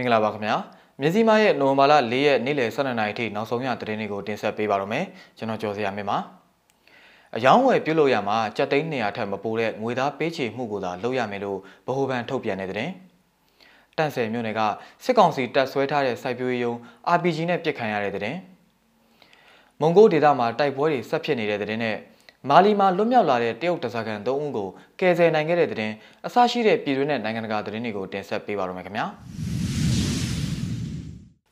[0.00, 0.56] မင်္ဂလာပါခင်ဗျာ
[1.00, 5.04] မြစည်းမရဲ့နိုဝင်ဘာလ၄ရက်နေ့လယ်12နာရီထိနောက်ဆုံးရသတင်းတွေကိုတင်ဆက်ပေးပါရမယ်
[5.38, 6.18] ကျွန်တော်ကျော်စရာမင်းပါ
[7.36, 12.92] အယောင်းဝယ်ပြုတ်လို့ရမှာကြက်သိန်း200ထက်မပိုတဲ့ငွေသားပေးချေမှုကိုသာလုပ်ရမယ်လို့ဗဟိုဘဏ်ထုတ်ပြန်တဲ့သတင်း
[13.96, 14.60] တန့်ဆယ်မြို့နယ်က
[15.04, 16.72] စစ်ကောင်စီတပ်ဆွဲထားတဲ့စိုက်ပျိုးရေးယုံ
[17.14, 18.38] RPG နဲ့ပြစ်ခံရတဲ့သတင်း
[19.80, 21.96] မွန်ဂိုဒေသမှာတိုက်ပွဲတွေဆက်ဖြစ်နေတဲ့သတင်းနဲ့
[22.48, 24.68] မာလီမှာလွတ်မြောက်လာတဲ့တရုတ်တစားကန်၃ဦးကို
[25.00, 25.94] ကယ်ဆယ်နိုင်ခဲ့တဲ့သတင်း
[26.26, 29.06] အစရှိတဲ့ပြည်တွင်းနဲ့နိုင်ငံတကာသတင်းတွေကိုတင်ဆက်ပေးပါရမယ်ခင်ဗျာ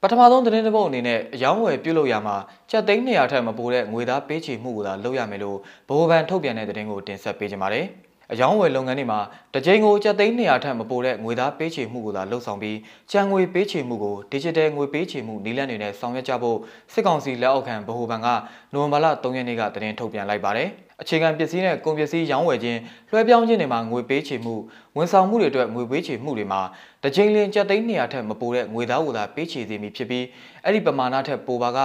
[0.02, 2.36] ပထမဆုံးသတင်းတစ်ပုဒ်အနေနဲ့အယောင်းဝယ်ပြုတ်လို့ရမှာ
[2.70, 7.86] ချက်သိန်း200ထက်မပိုတဲ့ငွေသားပေးချေမှုကိုသာလုပ်ရမယ်လို့ဗဟိုဘဏ်ထုတ်ပြန်တဲ့သတင်းကိုတင်ဆက်ပေးကြပါမယ်
[8.32, 9.20] အယောင်းဝယ်လုပ်ငန်းတွေမှာ
[9.54, 12.78] တစ်ကြိမ်ကိုချက်သိန်း200ထက်မပိုတဲ့ငွေသားပေးချေမှုကိုသာလှုပ်ဆောင်ပြီး
[13.12, 16.58] ကြံငွေပေးချေမှုကို digital ငွေပေးချေမှုနည်းလမ်းတွေနဲ့ဆောင်ရွက်ကြဖို့
[16.92, 18.28] စစ်ကောင်စီလက်အောက်ခံဗဟိုဘဏ်က
[18.72, 20.70] နိုဝင်ဘာလ3ရက်နေ့ကသတင်းထုတ်ပြန်လိုက်ပါတယ်။
[21.02, 22.80] အခြေခံပစ္စည်းနဲ့ကုန်ပစ္စည်းရောင်းဝယ်ခြင်း
[23.10, 24.54] လွှဲပြောင်းခြင်းတွေမှာငွေပေးချေမှု
[24.96, 26.60] ဝန်ဆောင်မှုတွေအတွက်ငွေပေးချေမှုတွေမှာ
[27.02, 30.24] တစ်ကြိမ်လင်ကျပ်သိန်း200ထက်မပိုတဲ့ငွေသားဝသာပေးချေစေမည်ဖြစ်ပြီး
[30.64, 31.78] အဲ့ဒီပမာဏထက်ပိုပါက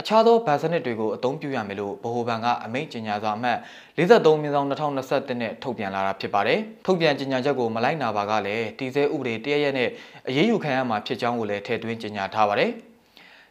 [0.00, 3.58] အခြားသောဗန်စနစ်တွေကိုအသုံးပြုရမယ်လို့ဗဟိုဘဏ်ကအမိန့်ကြေညာစာအမှတ်
[3.96, 9.88] 43မြင်းဆောင်2021နဲ့ထုတ်ပြန်လာတာဖြစ်ပါတယ်ထုတ်ပြန်ကြေညာချက်ကိုမလိုက်နာပါကလည်းတည်ဆဲဥပဒေတရရက်နဲ့
[10.28, 12.72] အရေးယူခံရမှာဖြစ်ကြောင်းကိုလည်းထည့်သွင်းကြေညာထားပါတယ်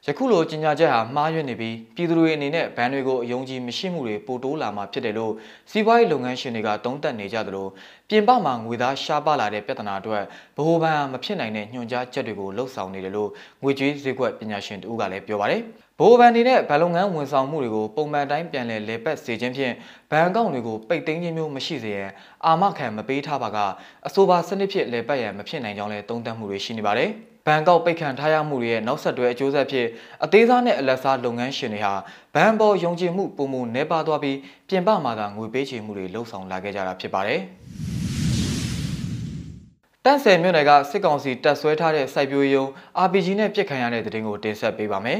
[0.07, 5.33] ယခုလိုကြီးညာချက်ဟာမှားယွင်းနေပြီးပြည်သူတွေအနေနဲ့ဘဏ်တွေကိုအယုံကြည်မရှိမှုတွေပိုတိုးလာမှာဖြစ်တယ်လို့
[5.71, 7.67] စီးပွားရေးလုပ်ငန်းရှင်တွေကတုံ့တက်နေကြသလို
[8.09, 10.23] ပြင်ပမှာငွေသားရှားပါလာတဲ့ပြဿနာအတွက်
[10.57, 13.29] ဗဟိုဘဏ်မဖြစ်နိုင်တဲ့ညွှန်ကြားချက်တွေကိုလှုပ်ဆောင်နေတယ်လို့
[13.63, 15.61] ငွေကြေးဈေးကွက်ပညာရှင်တူကလည်းပြောပါတယ်
[15.99, 19.73] ဗဟိုဘဏ်အနေနဲ့ဗန်လုပ်ငန်းဝန်ဆောင်မှုတွေကိုပုံမှန်တိုင်းပြန်လည်လေပတ်စေခြင်းဖြင့်
[20.11, 22.09] ဘဏ်အကောင့်တွေကိုပိတ်သိမ်းခြင်းမျိုးမရှိစေရန်
[22.45, 23.57] အာမခံမပေးထားပါက
[24.07, 27.11] အဆိုပါစနစ်ဖြင့်လေပတ်ရန်မဖြစ်နိုင်ကြောင်းလည်းသုံးသပ်မှုတွေရှိနေပါတယ်။
[27.49, 29.87] ဘဏ်ကောက်ပိတ်ခံထားရမှုတွေရဲ့နောက်ဆက်တွဲအကျိုးဆက်ဖြစ်
[30.23, 31.93] အသေးစားနဲ့အလတ်စားလုပ်ငန်းရှင်တွေဟာ
[32.35, 34.37] ဘဏ်ပေါ်ယုံကြည်မှုပုံမှုနှဲပါသွားပြီး
[34.69, 37.41] ပြင်ပမှာသာငွေပေးချေမှုတွေလှုပ်ဆောင်လာခဲ့ကြတာဖြစ်ပါတယ်။
[40.05, 42.65] တန့်ဆယ်မြို့နယ်ကစစ်ကောင်စီတပ်ဆွဲထားတဲ့စိုက်ပျိုးရေးယုံ
[43.05, 45.19] RPG နဲ့ပြစ်ခံရတဲ့တဲ့တင်ကိုတင်ဆက်ပေးပါမယ်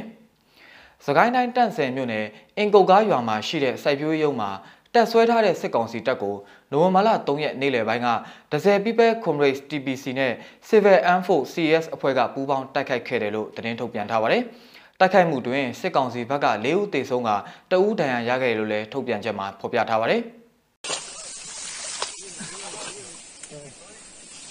[1.05, 2.25] ။စကိုင်းတိုင်းတန့်ဆယ်မြို့နယ်
[2.57, 4.49] အင်ကုတ်ကားရွာမှာရှိတဲ့စိုက်ပျိုးရေးယုံမှာ
[4.93, 6.35] တက်ဆွဲထားတဲ့စစ်ကောင်စီတပ်ကို
[6.71, 8.07] နိုဝင်ဘာလ3ရက်နေ့လယ်ပိုင်းက
[8.51, 10.33] ဒဇယ် People Comrades TPC နဲ့
[10.69, 14.43] Civil Armed Force CS အဖွဲ့ကပူးပေါင်းတိုက်ခိုက်ခဲ့တယ်လို့သတင်းထုတ်ပြန်ထားပါတယ်။
[14.99, 17.29] တိုက်ခိုက်မှုတွင်စစ်ကောင်စီဘက်က၄ဦးသေဆုံးက
[17.71, 20.21] တအူးဒဏ်ရာရခဲ့တယ်လို့လည်းထုတ်ပြန်ချက်မှာဖော်ပြထားပါတယ်။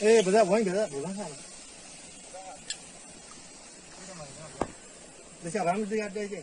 [0.03, 1.37] အေးဘယ်တော့ဝိုင်းကြလဲဘယ်လောက်ဆာလဲ။
[5.43, 6.37] ဒါကြောင့်ဘာမှမသိရတဲ့ကျ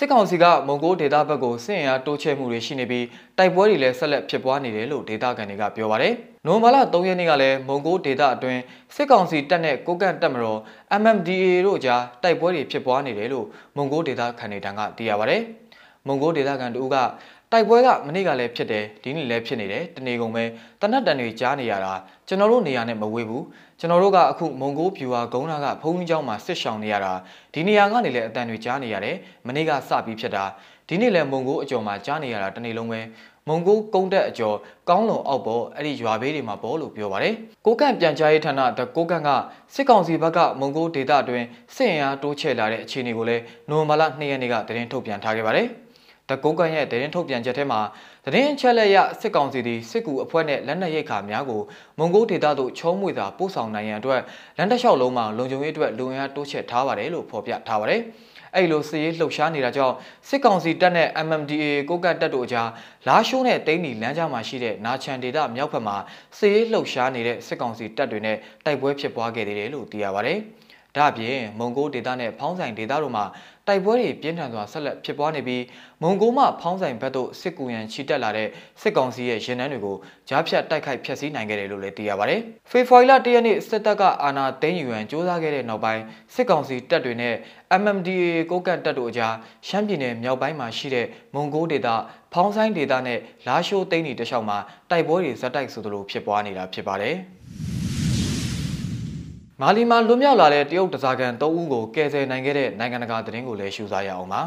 [0.11, 3.05] ကောင်စီကမုံကိုဒေတာဘက်ကိုစစ်အင်အားတိုးချဲ့မှုတွေရှိနေပြီး
[3.37, 6.13] တိုက်ပွဲတွေလည်းဆက်လက်ဖြစ်ပွားနေတယ်လို့ဒေတာကန်တွေကပြောပါတယ်။
[6.45, 8.61] နိုဝင်ဘာလ3ရက်နေ့ကလည်းမုံကိုဒေတာအတွင်း
[8.95, 10.59] စစ်ကောင်စီတပ်နဲ့ကိုကန့်တပ်မတော်
[11.01, 13.45] MMDA တို့ကြားတိုက်ပွဲတွေဖြစ်ပွားနေတယ်လို့
[13.75, 15.41] မုံကိုဒေတာခန်နေတန်းကသိရပါတယ်။
[16.07, 16.95] မုံကိုဒေတာကန်တူက
[17.52, 20.44] တိုက်ပွဲကမနေ့ကလည်းဖြစ်တယ်ဒီနေ့လည်းဖြစ်နေတယ်တနေကုန်ပဲ
[20.80, 21.94] တနတ်တန်တွေကြားနေရတာ
[22.28, 23.44] ကျွန်တော်တို့နေရာနဲ့မဝေးဘူး
[23.80, 27.12] ကျွန်တော်တို့ကအခုမုံကိုးဖြူဟာဂုံးနာကဘုံကြီးเจ้าမှာစစ်ရှောင်နေရတာ
[27.54, 30.44] ဒီနေရာကနေလည်းအတန်တွေကြားနေရတယ်မနေ့ကစပြီးဖြစ်တာ
[30.88, 33.00] ဒီနေ့လည်းမုံကိုးအကျော်မှာကြားနေရတာတနေ့လုံးပဲ
[33.48, 34.56] မုံကိုးကုန်းတက်အကျော်
[34.88, 37.34] ကောင်းလုံအောက်ပေါ်အဲ့ဒီရွာဘေးတွေမှာပေါ်လို့ပြောပါတယ်
[37.66, 39.30] ကိုကန့်ပြန်ကြားရေးဌာနတကိုကန့်က
[39.74, 45.66] စစ်ကောင်စီဘက်ကမုံကိုးဒေသအတွင်းစစ်အင်အားတိုးချဲ့လာတဲ့အခြေအနေကိုလည်းနိုဝင်ဘာလ2ရက်နေ့ကသတင်းထုတ်ပြန်ထားခဲ့ပါတယ်
[46.31, 47.79] တကုန်းကန်ရဲ့သတင်းထုတ်ပြန်ချက်ထဲမှာ
[48.25, 51.61] သတင်းချက်လက်ရစစ်ကောင်စီသည်စစ်ကူအဖွဲ့နဲ့လက်နက်ရိတ်ခါများကို
[51.97, 54.21] မွန်ဂိုဒေသသို့ချုံးမွေသာပို့ဆောင်နိုင်ရန်အတွက်
[54.57, 58.01] လမ်းတစ်လျှောက်လုံးမှာလုံခြုံရေးအတွက်လူဝင်အားတိုးချဲ့ထားပါတယ်လို့ဖော်ပြထားပါတယ်။
[58.55, 59.95] အဲ့လိုစစ်ရေးလှုပ်ရှားနေတာကြောင့်
[60.27, 62.69] စစ်ကောင်စီတပ်နဲ့ MMDA ကိုကတ်တပ်တို့ကြား
[63.07, 65.97] လာရှိုးနဲ့တိန်းနီလမ်းကြားမှာရှိတဲ့နာချန်ဒေသမြောက်ဘက်မှာ
[66.37, 70.39] စစ်ရေးလှုပ်ရှားနေတဲ့စစ်ကောင်စီတပ်တွေနဲ့တိုက်ပွဲဖြစ်ပွားခဲ့သေးတယ်လို့သိရပါတယ်။
[70.95, 73.25] ဒါအပြင်မုံကိုဒေသနဲ့ဖောင်းဆိုင်ဒေသတို့မှာ
[73.67, 75.63] တိုက်ပွဲတွေပြင်းထန်စွာဆက်လက်ဖြစ်ပွားနေပြီး
[76.01, 78.47] မုံကိုမှဖောင်းဆိုင်ဘက်သို့စစ်ကူရန်ချီတက်လာတဲ့
[78.81, 79.95] စစ်ကောင်စီရဲ့ရင်နှန်းတွေကို
[80.29, 82.39] ကြားဖြတ်တိုက်ခိုက်ဖျက်ဆီးနိုင်ခဲ့တယ်လို့လည်းသိရပါတယ်။
[82.71, 86.03] ဖေဖော်ဝါရီလ၁ရက်နေ့စစ်တပ်ကအာဏာသိမ်းယူရန်စ조사ခဲ့တဲ့နောက်ပိုင်း
[86.35, 87.35] စစ်ကောင်စီတပ်တွေနဲ့
[87.81, 89.33] MMDA ကိုကန့်တပ်တို့အကြား
[89.67, 91.87] ရှမ်းပြည်နယ်မြောက်ပိုင်းမှာရှိတဲ့မုံကိုဒေသ
[92.33, 94.57] ဖောင်းဆိုင်ဒေသနဲ့လာရှိုးသိန်းတီတလျှောက်မှာ
[94.89, 97.17] တိုက်ပွဲတွေဇက်တိုက်ဆိုသလိုဖြစ်ပွားနေတာဖြစ်ပါတယ်။
[99.61, 104.41] မာလီမှာလွတ်မြောက်လာတဲ့တရုတ်တစားကန်၃ဦးကိုကယ်ဆယ်နိုင်ခဲ့တဲ့နိုင်ငံတကာသတင်းကိုလည်းရှုစားရအောင်ပါ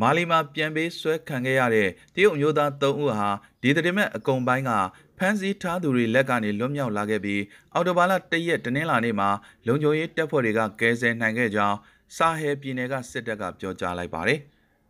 [0.00, 3.30] မာလီမှာပြန်ပေးဆွဲခံခဲ့ရတဲ့တရုတ်မျိုးသား၃ဦးဟာ
[3.62, 4.70] ဒီသတင်းမဲ့အကုံပိုင်းက
[5.18, 7.42] ဖမ်းဆီးထားသူတွေလက်ကနေလွတ်မြောက်လာခဲ့ပြီး
[7.74, 9.28] အော်တိုဘာလ၁ရက်တနင်္လာနေ့မှာ
[9.66, 11.76] လုံခြုံရေးတပ်ဖွဲ့တွေကကယ်ဆယ်နိုင်ခဲ့ကြောင်း
[12.16, 14.40] စာဟဲပြည်နယ်ကစစ်တပ်ကပြောကြားလိုက်ပါတယ်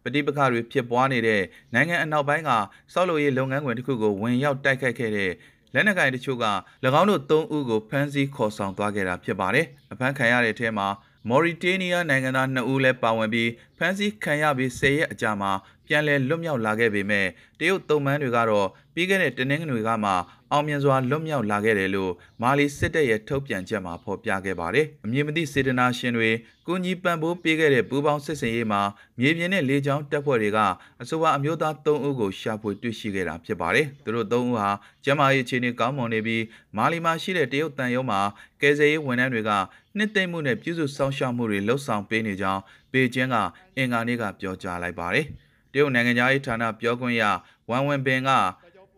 [0.03, 1.43] ပဋိပက္ခတွေဖြစ်ပွားနေတဲ့
[1.75, 2.51] နိုင်ငံအနောက်ပိုင်းက
[2.93, 5.31] စောက်လို့ရေးလုပ်ငန်းခွင်တစ်ခုကိုဝင်ရောက်တိုက်ခိုက်ခဲ့တဲ့
[5.75, 6.47] လက်နက်ကိုင်တချို့က၎
[7.01, 10.87] င်းတို့၃ဦးကိုဖမ်းဆီးခေါ်ဆောင်သွားခဲ့တာဖြစ်ပါတယ်။အဖမ်းခံရတဲ့အထဲမှာ
[11.29, 13.49] မော်ရီတေးနီးယားနိုင်ငံသား2ဦးလည်းပါဝင်ပြီး
[13.79, 15.53] ဖမ်းဆီးခံရပြီး10ရက်အကြာမှာ
[15.87, 17.27] ပြန်လည်လွတ်မြောက်လာခဲ့ပေမဲ့
[17.59, 20.13] တရုတ်သုံးမန်းတွေကတော့ပြီးခဲ့တဲ့တနင်္ဂနွေကမှ
[20.53, 22.13] အောင်မြင်စွာလွတ်မြောက်လာခဲ့တယ်လို့
[22.43, 26.31] မာလီစစ်တပ်ရဲ့ထုတ်ပြန်ချက်မှာဖော်ပြခဲ့ပါတယ်။အမည်မသိစေတနာရှင်တွေ
[26.67, 28.83] ကုညီပံ့ပိုးပေးခဲ့တဲ့ပူးပေါင်းစစ်စင်ရေးမှာ
[29.21, 30.59] မြေပြင်နဲ့လေကြောင်းတပ်ဖွဲ့တွေက
[31.01, 34.69] အဆိုပါအမျိုးသား3ဦးကိုရှာဖွေတွေ့ရှိခဲ့တာဖြစ်ပါတယ်။သူတို့3ဦးဟာ
[35.05, 36.43] ကျန်းမာရေးအခြေအနေကောင်းမွန်နေပြီး
[36.77, 38.21] မာလီမှာရှိတဲ့တရုတ်တန်ရုံးမှာ
[38.61, 39.51] ကယ်ဆယ်ရေးဝန်ထမ်းတွေက
[39.97, 42.63] နှစ်သိမ့်မှုနဲ့ပြုစုစောင့်ရှောက်မှုတွေလှုပ်ဆောင်ပေးနေကြောင်း
[42.95, 43.37] ပေကျင်းက
[43.77, 45.27] အင်္ဂါနေ့ကပြောကြားလိုက်ပါတယ်။
[45.73, 47.23] တရုတ်နိုင်ငံသားရေးဌာနပြောခွင့်ရ
[47.71, 48.31] ဝမ်ဝင်ပင်က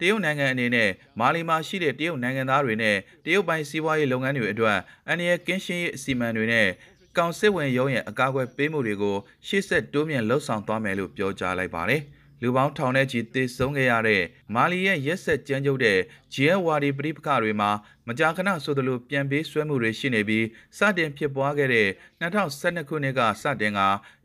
[0.01, 4.79] တရုတ်နိုင်ငံအနေနဲ့မာလီမှာရှိတဲ့တရုတ်နိုင်ငံသားတွေနဲ့တရုတ်ပိုင်းစီးပွားရေးလုပ်ငန်းတွေအတွက်
[5.09, 6.69] အန္တရာယ်ကင်းရှင်းရေးအစီအမံတွေနဲ့
[7.17, 9.17] ကောင်စစ်ဝင်ရုံးရဲ့အကာအကွယ်ပေးမှုတွေကို
[9.47, 12.01] ရှေ့ဆက်တိုးမြှင့်လှုပ်ဆောင်သွားမယ်လို့ပြောကြားလိုက်ပါတယ်။
[12.43, 14.23] လူပေါင်းထောင်ထဲချီသေဆုံးခဲ့ရတဲ့
[14.55, 15.99] မာလီရဲ့ရက်ဆက်ကြမ်းကြုတ်တဲ့
[16.35, 17.71] ဂျီယဝါဒီပဋိပက္ခတွေမှာ
[18.09, 20.47] မကြာခဏဆိုသလိုပြန်ပေးဆွဲမှုတွေရှိနေပြီး
[20.79, 21.89] စတင်ဖြစ်ပွားခဲ့တဲ့
[22.21, 23.81] 2012ခုနှစ်ကစတင်က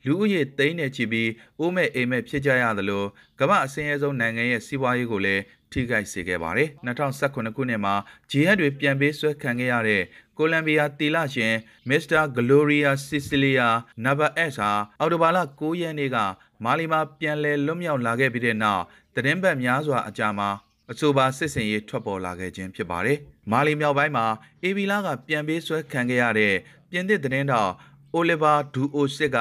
[0.06, 1.30] လူဦးရေသိန်းနဲ့ချီပြီး
[1.60, 3.04] အိုးမဲ့အိမ်မဲ့ဖြစ်ကြရသလို
[3.40, 7.96] ကမ္ဘာအစင်းရဲဆုံးနိုင်ငံရဲ့စီးပွားရေးကိုလည်းထိခိုက်စေခဲ့ပါတယ်2018ခုနှစ်မှာ
[8.32, 10.04] ဂျီဟက်တွေပြန်ပေးဆွဲခံခဲ့ရတဲ့
[10.38, 11.54] ကိုလံဘီယာတီလာရှင်
[11.90, 13.68] မစ္စတာဂလိုရီယာစီစီလီယာ
[14.06, 16.18] နဗာအက်စ်ဟာအော်တိုဘာလ9ရက်နေ့က
[16.66, 18.84] မာလီမှာပြန်လည်လွတ်မြောက်လာခဲ့ပြီးတဲ့နောက်
[19.16, 20.50] သတင်းပတ်များစွာအကြာမှာ
[20.92, 23.18] အဆိုပါစစ်စင်ရေးထွက်ပေါ်လာခဲ့ခြင်းဖြစ်ပါတယ်။
[23.52, 24.26] မာလီမြောက်ပိုင်းမှာ
[24.64, 26.54] အေဘီလာကပြန်ပေးဆွဲခံခဲ့ရတဲ့
[26.90, 27.72] ပြင်သစ်သတင်းတော်
[28.14, 29.38] အိုလီဗာဒူအိုစစ်က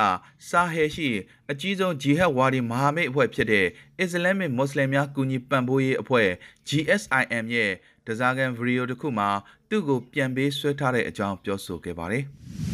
[0.49, 1.09] စာဟဲရှိ
[1.51, 3.67] အကြီးဆုံးဂျီဟက်ဝါဒီမဟာမိတ်အဖွဲ့ဖြစ်တဲ့
[4.01, 6.29] အစ္စလာမစ်မွတ်စလင်များကူညီပံ့ပိုးရေးအဖွဲ့
[6.69, 7.73] GSIM ရဲ့
[8.07, 9.29] တစားကန်ဗီဒီယိုတစ်ခုမှာ
[9.69, 12.25] သူ့ကိုပြန်ပေးဆွဲထားတဲ့အကြောင်းပြောဆိုခဲ့ပါတယ်။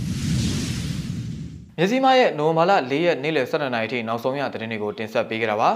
[1.79, 5.71] မြစည်းမရဲ့နိုဝင်ဘာလ၄ရက်နေ့လယ်12နာရီထိနောက်ဆုံးရသတင်းတွေကိုတင်ဆက်ပေးကြတာပါ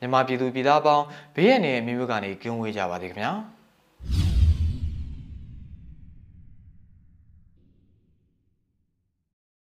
[0.00, 1.04] မြန်မာပြည်သူပြည်သားအပေါင်း
[1.34, 3.32] ဘေးရန်ရဲ့မြို့မြို့ကနေကင်းဝေးကြပါစေခင်ဗျာ။